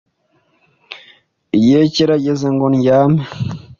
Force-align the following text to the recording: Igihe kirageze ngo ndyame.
Igihe 1.55 1.81
kirageze 1.93 2.47
ngo 2.53 2.65
ndyame. 2.75 3.23